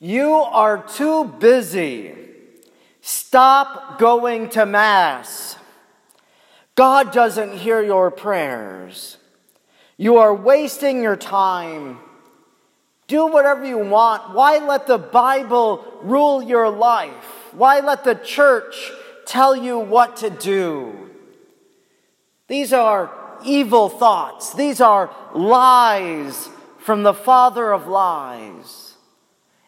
You 0.00 0.32
are 0.32 0.82
too 0.82 1.24
busy. 1.24 2.14
Stop 3.02 3.98
going 3.98 4.48
to 4.50 4.64
Mass. 4.64 5.56
God 6.74 7.12
doesn't 7.12 7.58
hear 7.58 7.82
your 7.82 8.10
prayers. 8.10 9.18
You 9.98 10.16
are 10.16 10.34
wasting 10.34 11.02
your 11.02 11.16
time. 11.16 11.98
Do 13.06 13.26
whatever 13.26 13.66
you 13.66 13.76
want. 13.76 14.34
Why 14.34 14.56
let 14.56 14.86
the 14.86 14.96
Bible 14.96 15.84
rule 16.00 16.42
your 16.42 16.70
life? 16.70 17.52
Why 17.52 17.80
let 17.80 18.04
the 18.04 18.14
church 18.14 18.90
tell 19.26 19.54
you 19.54 19.78
what 19.78 20.16
to 20.18 20.30
do? 20.30 21.10
These 22.48 22.72
are 22.72 23.10
evil 23.44 23.90
thoughts. 23.90 24.54
These 24.54 24.80
are 24.80 25.14
lies 25.34 26.48
from 26.78 27.02
the 27.02 27.12
father 27.12 27.72
of 27.72 27.86
lies. 27.86 28.89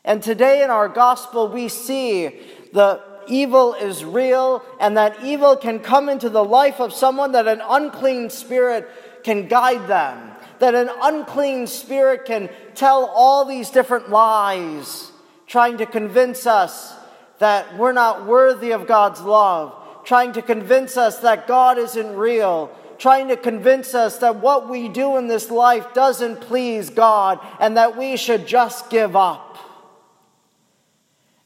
And 0.04 0.22
today 0.22 0.62
in 0.62 0.70
our 0.70 0.88
gospel, 0.88 1.48
we 1.48 1.68
see 1.68 2.40
the 2.72 3.00
evil 3.28 3.74
is 3.74 4.04
real 4.04 4.64
and 4.80 4.96
that 4.96 5.22
evil 5.22 5.56
can 5.56 5.78
come 5.78 6.08
into 6.08 6.28
the 6.28 6.44
life 6.44 6.80
of 6.80 6.92
someone 6.92 7.32
that 7.32 7.46
an 7.46 7.62
unclean 7.64 8.30
spirit 8.30 8.88
can 9.22 9.46
guide 9.46 9.86
them, 9.86 10.32
that 10.58 10.74
an 10.74 10.90
unclean 11.02 11.66
spirit 11.66 12.24
can 12.24 12.50
tell 12.74 13.06
all 13.06 13.44
these 13.44 13.70
different 13.70 14.10
lies, 14.10 15.12
trying 15.46 15.78
to 15.78 15.86
convince 15.86 16.46
us 16.46 16.94
that 17.38 17.76
we're 17.78 17.92
not 17.92 18.26
worthy 18.26 18.72
of 18.72 18.86
God's 18.86 19.20
love, 19.20 19.74
trying 20.04 20.32
to 20.32 20.42
convince 20.42 20.96
us 20.96 21.18
that 21.18 21.46
God 21.46 21.78
isn't 21.78 22.16
real, 22.16 22.70
trying 22.98 23.28
to 23.28 23.36
convince 23.36 23.94
us 23.94 24.18
that 24.18 24.36
what 24.36 24.68
we 24.68 24.88
do 24.88 25.16
in 25.16 25.26
this 25.26 25.50
life 25.50 25.92
doesn't 25.94 26.40
please 26.40 26.90
God 26.90 27.40
and 27.60 27.76
that 27.76 27.96
we 27.96 28.16
should 28.16 28.46
just 28.46 28.90
give 28.90 29.16
up. 29.16 29.51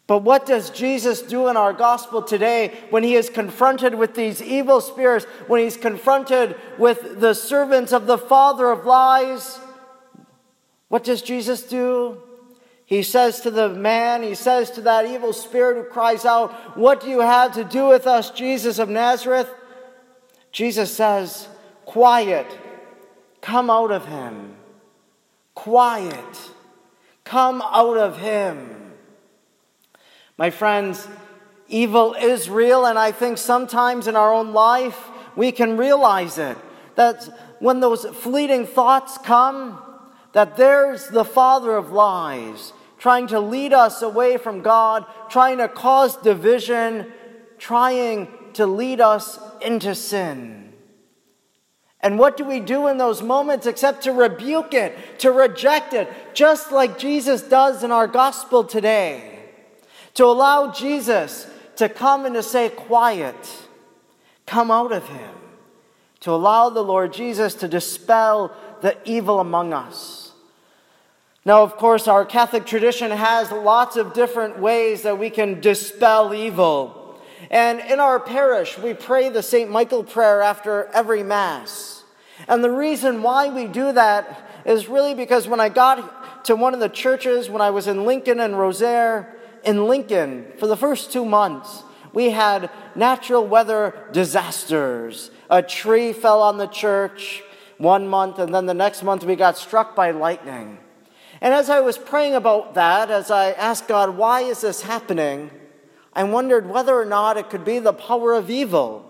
But 0.06 0.23
what 0.23 0.46
does 0.46 0.70
Jesus 0.70 1.20
do 1.20 1.48
in 1.48 1.56
our 1.56 1.73
gospel 1.73 2.23
today 2.23 2.79
when 2.90 3.02
he 3.02 3.16
is 3.16 3.29
confronted 3.29 3.95
with 3.95 4.15
these 4.15 4.40
evil 4.40 4.80
spirits, 4.80 5.24
when 5.48 5.63
he's 5.63 5.76
confronted 5.76 6.54
with 6.79 7.21
the 7.21 7.35
servants 7.35 7.93
of 7.93 8.07
the 8.07 8.18
father 8.18 8.71
of 8.71 8.87
lies? 8.87 9.59
What 10.88 11.02
does 11.02 11.23
Jesus 11.23 11.63
do? 11.63 12.23
He 12.85 13.02
says 13.02 13.40
to 13.40 13.51
the 13.51 13.68
man, 13.68 14.23
he 14.23 14.37
says 14.37 14.71
to 14.73 14.80
that 14.82 15.07
evil 15.07 15.32
spirit 15.32 15.76
who 15.76 15.90
cries 15.90 16.24
out, 16.24 16.52
What 16.76 17.01
do 17.01 17.09
you 17.09 17.20
have 17.20 17.54
to 17.54 17.65
do 17.65 17.88
with 17.88 18.07
us, 18.07 18.30
Jesus 18.30 18.79
of 18.79 18.88
Nazareth? 18.88 19.52
Jesus 20.52 20.95
says, 20.95 21.48
Quiet, 21.85 22.46
come 23.41 23.70
out 23.70 23.91
of 23.91 24.07
him. 24.07 24.54
Quiet, 25.54 26.51
come 27.24 27.60
out 27.60 27.96
of 27.96 28.18
him. 28.18 28.85
My 30.38 30.51
friends, 30.51 31.09
evil 31.68 32.15
is 32.15 32.51
real, 32.51 32.84
and 32.84 32.98
I 32.98 33.12
think 33.12 33.38
sometimes 33.38 34.06
in 34.06 34.16
our 34.16 34.32
own 34.32 34.52
life 34.52 35.09
we 35.34 35.52
can 35.52 35.76
realize 35.76 36.38
it. 36.38 36.59
That 36.96 37.24
when 37.59 37.80
those 37.80 38.04
fleeting 38.04 38.66
thoughts 38.66 39.18
come, 39.18 39.82
that 40.32 40.57
there's 40.57 41.09
the 41.09 41.24
father 41.24 41.76
of 41.76 41.92
lies 41.92 42.73
trying 42.98 43.26
to 43.29 43.40
lead 43.40 43.73
us 43.73 44.02
away 44.02 44.37
from 44.37 44.62
God, 44.62 45.04
trying 45.29 45.59
to 45.59 45.68
cause 45.68 46.16
division, 46.16 47.12
trying 47.59 48.29
to 48.54 48.66
lead 48.66 49.01
us 49.01 49.38
into 49.60 49.95
sin. 49.95 50.73
And 52.01 52.18
what 52.18 52.37
do 52.37 52.45
we 52.45 52.60
do 52.60 52.87
in 52.87 52.98
those 52.98 53.23
moments 53.23 53.66
except 53.66 54.02
to 54.04 54.12
rebuke 54.12 54.74
it, 54.74 55.20
to 55.20 55.30
reject 55.30 55.92
it, 55.92 56.09
just 56.34 56.73
like 56.73 56.98
Jesus 56.98 57.42
does 57.42 57.82
in 57.82 57.90
our 57.90 58.07
gospel 58.07 58.64
today? 58.64 59.35
To 60.17 60.25
allow 60.25 60.73
Jesus 60.73 61.47
to 61.77 61.89
come 61.89 62.27
and 62.27 62.35
to 62.35 62.43
say, 62.43 62.69
Quiet, 62.69 63.37
come 64.47 64.71
out 64.71 64.93
of 64.93 65.06
him, 65.09 65.34
to 66.21 66.32
allow 66.32 66.69
the 66.69 66.82
Lord 66.82 67.12
Jesus 67.12 67.54
to 67.54 67.69
dispel 67.69 68.55
the 68.81 68.97
evil 69.05 69.41
among 69.41 69.72
us. 69.72 70.32
Now, 71.44 71.62
of 71.62 71.76
course, 71.76 72.09
our 72.09 72.25
Catholic 72.25 72.66
tradition 72.66 73.12
has 73.12 73.53
lots 73.53 73.97
of 73.97 74.15
different 74.15 74.59
ways 74.59 75.03
that 75.03 75.19
we 75.19 75.31
can 75.31 75.60
dispel 75.60 76.34
evil. 76.34 77.21
And 77.50 77.78
in 77.78 78.00
our 78.00 78.19
parish, 78.19 78.76
we 78.76 78.94
pray 78.94 79.28
the 79.28 79.43
St. 79.43 79.71
Michael 79.71 80.03
prayer 80.03 80.43
after 80.43 80.87
every 80.93 81.22
Mass. 81.22 82.03
And 82.49 82.65
the 82.65 82.71
reason 82.71 83.22
why 83.22 83.49
we 83.49 83.66
do 83.66 83.93
that 83.93 84.65
is 84.65 84.88
really 84.88 85.15
because 85.15 85.47
when 85.47 85.60
I 85.60 85.69
got 85.69 86.44
to 86.47 86.56
one 86.56 86.75
of 86.75 86.81
the 86.81 86.88
churches 86.88 87.49
when 87.49 87.62
I 87.62 87.71
was 87.71 87.87
in 87.87 88.05
Lincoln 88.05 88.41
and 88.41 88.59
Rosaire, 88.59 89.35
in 89.66 89.88
Lincoln, 89.88 90.47
for 90.59 90.66
the 90.66 90.77
first 90.77 91.12
two 91.12 91.25
months, 91.25 91.82
we 92.12 92.31
had 92.31 92.71
natural 92.94 93.47
weather 93.47 94.09
disasters. 94.12 95.31
A 95.50 95.62
tree 95.62 96.12
fell 96.12 96.41
on 96.41 96.56
the 96.56 96.69
church 96.69 97.43
one 97.76 98.09
month, 98.09 98.38
and 98.38 98.55
then 98.55 98.66
the 98.66 98.75
next 98.75 99.03
month 99.03 99.25
we 99.25 99.37
got 99.37 99.59
struck 99.59 99.94
by 99.94 100.12
lightning. 100.12 100.78
And 101.41 101.53
as 101.53 101.69
I 101.69 101.81
was 101.81 101.99
praying 101.99 102.34
about 102.34 102.75
that, 102.75 103.10
as 103.10 103.31
I 103.31 103.50
asked 103.53 103.88
God, 103.88 104.16
why 104.16 104.43
is 104.43 104.62
this 104.62 104.82
happening? 104.82 105.50
I 106.15 106.25
wondered 106.25 106.71
whether 106.71 106.99
or 106.99 107.05
not 107.05 107.37
it 107.37 107.50
could 107.50 107.65
be 107.65 107.78
the 107.78 107.93
power 107.93 108.32
of 108.32 108.49
evil. 108.49 109.03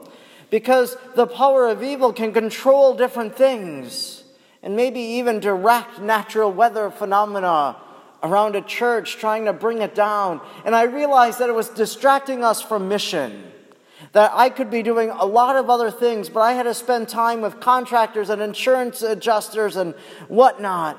Because 0.50 0.96
the 1.14 1.26
power 1.26 1.68
of 1.68 1.82
evil 1.82 2.12
can 2.12 2.32
control 2.32 2.94
different 2.94 3.36
things 3.36 4.24
and 4.62 4.74
maybe 4.74 5.00
even 5.00 5.38
direct 5.38 6.00
natural 6.00 6.52
weather 6.52 6.90
phenomena 6.90 7.76
around 8.26 8.56
a 8.56 8.62
church 8.62 9.16
trying 9.16 9.44
to 9.46 9.52
bring 9.52 9.82
it 9.82 9.94
down. 9.94 10.40
And 10.64 10.74
I 10.74 10.82
realized 10.82 11.38
that 11.38 11.48
it 11.48 11.54
was 11.54 11.68
distracting 11.68 12.44
us 12.44 12.60
from 12.60 12.88
mission. 12.88 13.52
That 14.12 14.32
I 14.34 14.50
could 14.50 14.70
be 14.70 14.82
doing 14.82 15.10
a 15.10 15.24
lot 15.24 15.56
of 15.56 15.70
other 15.70 15.90
things, 15.90 16.28
but 16.28 16.40
I 16.40 16.52
had 16.52 16.64
to 16.64 16.74
spend 16.74 17.08
time 17.08 17.40
with 17.40 17.60
contractors 17.60 18.30
and 18.30 18.42
insurance 18.42 19.02
adjusters 19.02 19.76
and 19.76 19.94
whatnot. 20.28 20.98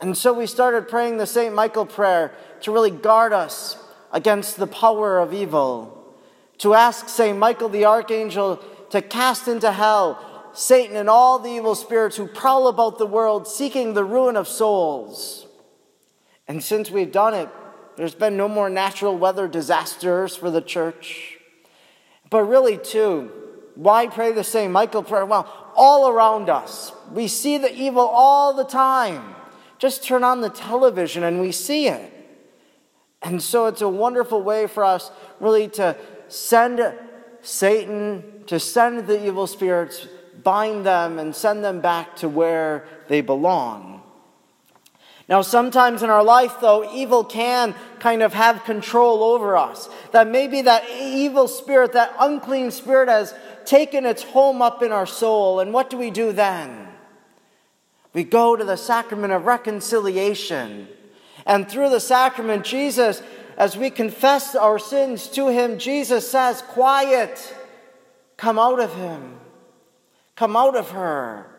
And 0.00 0.16
so 0.16 0.32
we 0.32 0.46
started 0.46 0.88
praying 0.88 1.18
the 1.18 1.26
St. 1.26 1.54
Michael 1.54 1.86
prayer 1.86 2.34
to 2.62 2.72
really 2.72 2.90
guard 2.90 3.32
us 3.32 3.76
against 4.12 4.56
the 4.56 4.66
power 4.66 5.18
of 5.18 5.32
evil, 5.32 6.14
to 6.58 6.74
ask 6.74 7.08
St. 7.08 7.38
Michael 7.38 7.68
the 7.68 7.84
Archangel 7.84 8.62
to 8.90 9.02
cast 9.02 9.48
into 9.48 9.72
hell 9.72 10.50
Satan 10.54 10.96
and 10.96 11.10
all 11.10 11.40
the 11.40 11.50
evil 11.50 11.74
spirits 11.74 12.16
who 12.16 12.28
prowl 12.28 12.68
about 12.68 12.98
the 12.98 13.06
world 13.06 13.48
seeking 13.48 13.94
the 13.94 14.04
ruin 14.04 14.36
of 14.36 14.46
souls. 14.46 15.43
And 16.46 16.62
since 16.62 16.90
we've 16.90 17.12
done 17.12 17.34
it, 17.34 17.48
there's 17.96 18.14
been 18.14 18.36
no 18.36 18.48
more 18.48 18.68
natural 18.68 19.16
weather 19.16 19.48
disasters 19.48 20.36
for 20.36 20.50
the 20.50 20.60
church. 20.60 21.38
But 22.30 22.44
really, 22.44 22.76
too, 22.76 23.30
why 23.74 24.06
pray 24.06 24.32
the 24.32 24.44
St. 24.44 24.72
Michael 24.72 25.02
prayer? 25.02 25.26
Well, 25.26 25.48
all 25.76 26.08
around 26.08 26.48
us, 26.48 26.92
we 27.12 27.28
see 27.28 27.58
the 27.58 27.72
evil 27.74 28.02
all 28.02 28.54
the 28.54 28.64
time. 28.64 29.34
Just 29.78 30.04
turn 30.04 30.24
on 30.24 30.40
the 30.40 30.50
television 30.50 31.24
and 31.24 31.40
we 31.40 31.52
see 31.52 31.88
it. 31.88 32.12
And 33.22 33.42
so 33.42 33.66
it's 33.66 33.80
a 33.80 33.88
wonderful 33.88 34.42
way 34.42 34.66
for 34.66 34.84
us 34.84 35.10
really 35.40 35.68
to 35.68 35.96
send 36.28 36.94
Satan, 37.42 38.44
to 38.46 38.60
send 38.60 39.06
the 39.06 39.26
evil 39.26 39.46
spirits, 39.46 40.06
bind 40.42 40.84
them, 40.86 41.18
and 41.18 41.34
send 41.34 41.64
them 41.64 41.80
back 41.80 42.16
to 42.16 42.28
where 42.28 42.86
they 43.08 43.20
belong. 43.20 43.93
Now, 45.28 45.40
sometimes 45.40 46.02
in 46.02 46.10
our 46.10 46.22
life, 46.22 46.60
though, 46.60 46.90
evil 46.92 47.24
can 47.24 47.74
kind 47.98 48.22
of 48.22 48.34
have 48.34 48.64
control 48.64 49.22
over 49.22 49.56
us. 49.56 49.88
That 50.12 50.28
maybe 50.28 50.62
that 50.62 50.84
evil 50.90 51.48
spirit, 51.48 51.92
that 51.92 52.14
unclean 52.20 52.70
spirit, 52.70 53.08
has 53.08 53.34
taken 53.64 54.04
its 54.04 54.22
home 54.22 54.60
up 54.60 54.82
in 54.82 54.92
our 54.92 55.06
soul. 55.06 55.60
And 55.60 55.72
what 55.72 55.88
do 55.88 55.96
we 55.96 56.10
do 56.10 56.32
then? 56.32 56.88
We 58.12 58.24
go 58.24 58.54
to 58.54 58.64
the 58.64 58.76
sacrament 58.76 59.32
of 59.32 59.46
reconciliation. 59.46 60.88
And 61.46 61.68
through 61.68 61.88
the 61.88 62.00
sacrament, 62.00 62.64
Jesus, 62.64 63.22
as 63.56 63.76
we 63.76 63.88
confess 63.88 64.54
our 64.54 64.78
sins 64.78 65.28
to 65.28 65.48
Him, 65.48 65.78
Jesus 65.78 66.30
says, 66.30 66.60
Quiet, 66.60 67.54
come 68.36 68.58
out 68.58 68.80
of 68.80 68.94
Him, 68.94 69.40
come 70.36 70.54
out 70.54 70.76
of 70.76 70.90
her. 70.90 71.53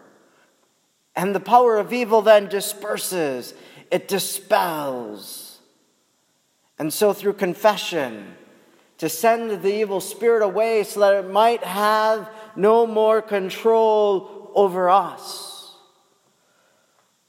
And 1.16 1.34
the 1.34 1.40
power 1.40 1.78
of 1.78 1.94
evil 1.94 2.22
then 2.22 2.48
disperses, 2.48 3.54
it 3.90 4.08
dispels. 4.08 5.60
And 6.78 6.92
so, 6.92 7.14
through 7.14 7.34
confession, 7.34 8.36
to 8.98 9.10
send 9.10 9.62
the 9.62 9.74
evil 9.74 10.02
spirit 10.02 10.42
away 10.42 10.84
so 10.84 11.00
that 11.02 11.26
it 11.26 11.30
might 11.30 11.64
have 11.64 12.30
no 12.56 12.88
more 12.88 13.22
control 13.22 14.52
over 14.56 14.90
us. 14.90 15.76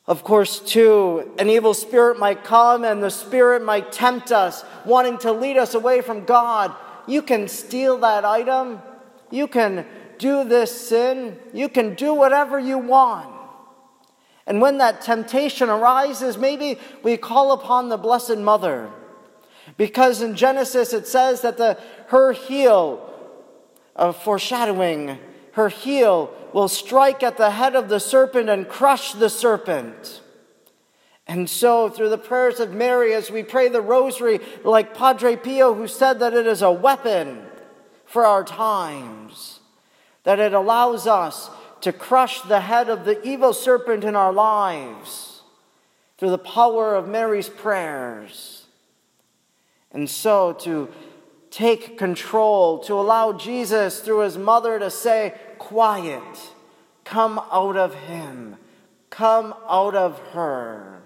Of 0.06 0.22
course, 0.22 0.60
too, 0.60 1.32
an 1.38 1.50
evil 1.50 1.74
spirit 1.74 2.18
might 2.18 2.44
come 2.44 2.84
and 2.84 3.02
the 3.02 3.10
spirit 3.10 3.64
might 3.64 3.90
tempt 3.90 4.30
us, 4.30 4.64
wanting 4.84 5.18
to 5.18 5.32
lead 5.32 5.56
us 5.56 5.74
away 5.74 6.00
from 6.00 6.24
God. 6.24 6.72
You 7.08 7.22
can 7.22 7.48
steal 7.48 7.98
that 7.98 8.24
item. 8.24 8.80
You 9.30 9.48
can 9.48 9.84
do 10.18 10.44
this 10.44 10.88
sin. 10.88 11.36
You 11.52 11.68
can 11.68 11.94
do 11.94 12.14
whatever 12.14 12.58
you 12.58 12.78
want. 12.78 13.35
And 14.46 14.60
when 14.60 14.78
that 14.78 15.00
temptation 15.00 15.68
arises, 15.68 16.38
maybe 16.38 16.78
we 17.02 17.16
call 17.16 17.52
upon 17.52 17.88
the 17.88 17.96
Blessed 17.96 18.38
Mother. 18.38 18.90
Because 19.76 20.22
in 20.22 20.36
Genesis 20.36 20.92
it 20.92 21.08
says 21.08 21.40
that 21.40 21.56
the, 21.56 21.78
her 22.08 22.32
heel, 22.32 23.12
uh, 23.96 24.12
foreshadowing, 24.12 25.18
her 25.52 25.68
heel 25.68 26.32
will 26.52 26.68
strike 26.68 27.22
at 27.22 27.36
the 27.36 27.50
head 27.50 27.74
of 27.74 27.88
the 27.88 27.98
serpent 27.98 28.48
and 28.48 28.68
crush 28.68 29.12
the 29.12 29.28
serpent. 29.28 30.20
And 31.26 31.50
so, 31.50 31.88
through 31.88 32.10
the 32.10 32.18
prayers 32.18 32.60
of 32.60 32.72
Mary, 32.72 33.12
as 33.12 33.32
we 33.32 33.42
pray 33.42 33.68
the 33.68 33.80
rosary, 33.80 34.38
like 34.62 34.96
Padre 34.96 35.34
Pio, 35.34 35.74
who 35.74 35.88
said 35.88 36.20
that 36.20 36.34
it 36.34 36.46
is 36.46 36.62
a 36.62 36.70
weapon 36.70 37.42
for 38.04 38.24
our 38.24 38.44
times, 38.44 39.58
that 40.22 40.38
it 40.38 40.52
allows 40.52 41.08
us 41.08 41.50
to 41.80 41.92
crush 41.92 42.40
the 42.42 42.60
head 42.60 42.88
of 42.88 43.04
the 43.04 43.22
evil 43.26 43.52
serpent 43.52 44.04
in 44.04 44.16
our 44.16 44.32
lives 44.32 45.42
through 46.18 46.30
the 46.30 46.38
power 46.38 46.94
of 46.94 47.08
Mary's 47.08 47.48
prayers. 47.48 48.66
And 49.92 50.08
so, 50.08 50.52
to 50.60 50.88
take 51.50 51.96
control, 51.96 52.78
to 52.80 52.94
allow 52.94 53.32
Jesus 53.32 54.00
through 54.00 54.20
his 54.20 54.36
mother 54.36 54.78
to 54.78 54.90
say, 54.90 55.34
Quiet, 55.58 56.52
come 57.04 57.38
out 57.50 57.76
of 57.76 57.94
him, 57.94 58.56
come 59.10 59.54
out 59.68 59.94
of 59.94 60.18
her. 60.32 61.00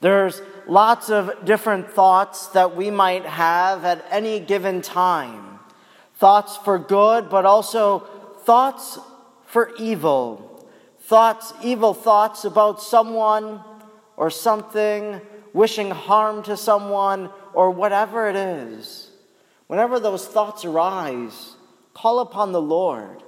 There's 0.00 0.40
lots 0.68 1.10
of 1.10 1.44
different 1.44 1.90
thoughts 1.90 2.48
that 2.48 2.76
we 2.76 2.90
might 2.90 3.24
have 3.24 3.84
at 3.84 4.04
any 4.10 4.38
given 4.38 4.80
time. 4.80 5.58
Thoughts 6.14 6.56
for 6.56 6.78
good, 6.78 7.28
but 7.28 7.44
also 7.44 8.06
thoughts 8.48 8.98
for 9.44 9.74
evil. 9.78 10.66
Thoughts, 11.00 11.52
evil 11.62 11.92
thoughts 11.92 12.46
about 12.46 12.80
someone 12.80 13.60
or 14.16 14.30
something, 14.30 15.20
wishing 15.52 15.90
harm 15.90 16.42
to 16.44 16.56
someone 16.56 17.28
or 17.52 17.70
whatever 17.70 18.26
it 18.26 18.36
is. 18.36 19.10
Whenever 19.66 20.00
those 20.00 20.26
thoughts 20.26 20.64
arise, 20.64 21.56
call 21.92 22.20
upon 22.20 22.52
the 22.52 22.62
Lord. 22.62 23.22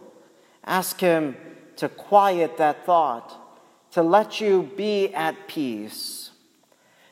Ask 0.64 0.98
Him 1.00 1.36
to 1.76 1.90
quiet 1.90 2.56
that 2.56 2.86
thought, 2.86 3.28
to 3.90 4.02
let 4.02 4.40
you 4.40 4.70
be 4.74 5.12
at 5.12 5.48
peace. 5.48 6.30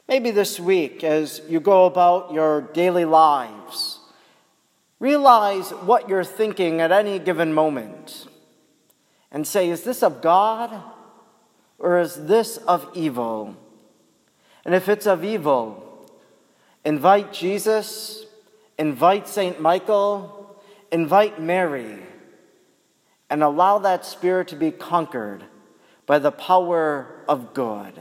Maybe 0.09 0.31
this 0.31 0.59
week, 0.59 1.05
as 1.05 1.43
you 1.47 1.61
go 1.61 1.85
about 1.85 2.33
your 2.33 2.63
daily 2.63 3.05
lives, 3.05 3.98
realize 5.01 5.71
what 5.71 6.09
you're 6.09 6.25
thinking 6.25 6.81
at 6.81 6.93
any 6.93 7.19
given 7.19 7.53
moment 7.53 8.27
and 9.31 9.47
say, 9.47 9.69
is 9.69 9.85
this 9.85 10.03
of 10.03 10.21
God 10.21 10.83
or 11.79 11.99
is 12.01 12.27
this 12.27 12.57
of 12.59 12.89
evil? 12.95 13.57
And 14.65 14.75
if 14.75 14.89
it's 14.89 15.07
of 15.07 15.25
evil, 15.25 16.11
invite 16.85 17.33
Jesus, 17.33 18.27
invite 18.79 19.29
St. 19.29 19.61
Michael, 19.61 20.61
invite 20.91 21.41
Mary, 21.41 21.99
and 23.31 23.43
allow 23.43 23.79
that 23.79 24.05
spirit 24.05 24.49
to 24.49 24.57
be 24.57 24.71
conquered 24.71 25.45
by 26.07 26.19
the 26.19 26.33
power 26.33 27.23
of 27.29 27.53
good. 27.55 27.93